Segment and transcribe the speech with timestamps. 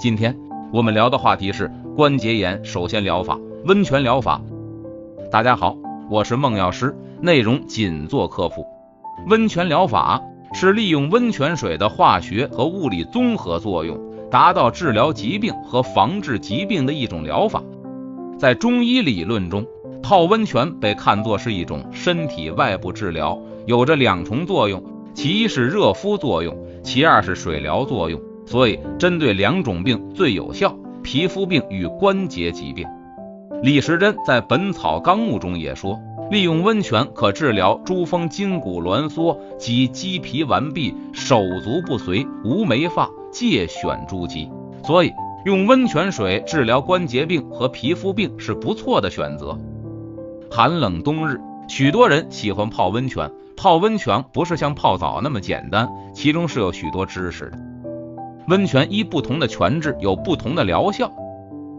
[0.00, 0.36] 今天
[0.72, 4.40] 我们聊的话题是关节炎首先疗法——温泉疗法。
[5.30, 5.76] 大家好，
[6.10, 8.66] 我是孟药师，内容仅做科普。
[9.28, 13.98] 温泉疗法是利用温泉水的化学和物理综合作用，
[14.30, 17.62] 达到治疗疾病和防治疾病的一种疗法。
[18.38, 19.64] 在中医理论中，
[20.02, 24.82] 泡温泉被看作是一种身体外部治疗，有着两重作用：
[25.14, 26.54] 其一是热敷作用，
[26.84, 28.20] 其二是水疗作用。
[28.46, 32.86] 所以，针对两种病最有效，皮肤病与关节疾病。
[33.62, 35.98] 李时珍在《本草纲目》中也说，
[36.30, 44.50] 利用温泉可治疗诸风筋骨挛缩及肌皮顽痹、手足不遂、无眉发、疥癣诸疾。
[44.84, 45.10] 所以，
[45.46, 49.58] 用温泉水治疗关节病和皮肤病是不错的选择。
[50.50, 53.30] 寒冷冬日，许多人喜欢泡温泉。
[53.56, 57.58] 泡温泉不是像泡澡那么简单，其中是有许多知识的。
[58.48, 61.10] 温泉依不同的泉质有不同的疗效，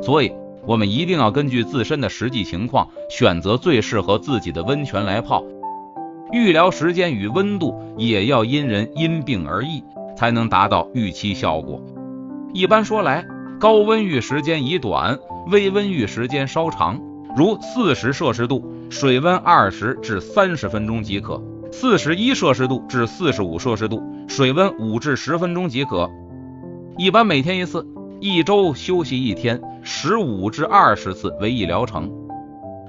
[0.00, 0.32] 所以
[0.64, 5.44] 我们一定要根据自身的实际情况，选择最适合自己的温泉来泡。
[6.32, 9.84] 浴疗时间与温度也要因人因病而异，
[10.16, 11.80] 才能达到预期效果。
[12.52, 13.24] 一般说来，
[13.60, 15.18] 高温浴时间宜短，
[15.50, 17.00] 微温浴时间稍长，
[17.36, 21.40] 如四十摄氏度，水温二十至三十分钟即可；
[21.72, 26.10] 四十一摄氏度至四十五摄氏度，水温五至十分钟即可。
[26.96, 27.86] 一般每天一次，
[28.20, 32.10] 一周休息一天，十五至二十次为一疗程。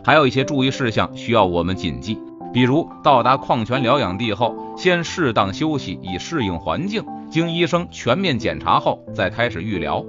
[0.03, 2.17] 还有一些注意事项需要我们谨记，
[2.53, 10.05] 比如到达矿泉疗养地后，先适当休息以适应环境，经医生全面检查后再开始浴疗。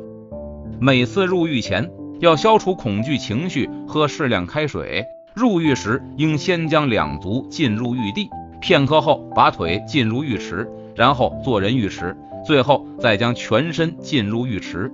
[0.80, 5.05] 每次入浴前要消除恐惧情绪，喝适量开水。
[5.34, 8.28] 入浴时应先将两足浸入浴地，
[8.61, 12.17] 片刻后把腿浸入浴池，然后坐人浴池。
[12.47, 14.92] 最后再将全身浸入浴池，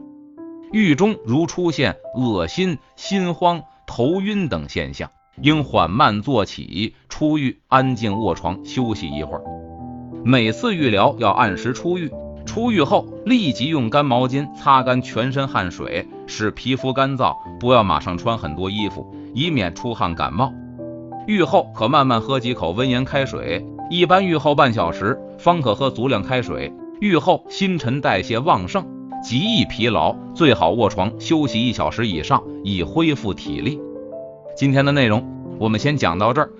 [0.72, 9.42] 浴中如出现恶心、心慌、头晕等现象，应缓慢坐起，出浴安静卧床休息一会儿。
[10.24, 12.10] 每次浴疗要按时出浴，
[12.46, 20.52] 出浴后立即用干毛巾擦干全身汗水，使皮肤干燥，不要马上穿很多衣服，以免出汗感冒。
[21.26, 26.72] 浴后可慢慢喝几口温盐开水，一般浴后半小时方可喝足量开水。
[27.00, 28.86] 愈后新陈代谢旺盛，
[29.22, 33.80] 极易疲劳，最好卧床休息一小时以上，以恢复体力。
[34.56, 35.26] 今天的内容
[35.58, 36.50] 我们先讲到这儿，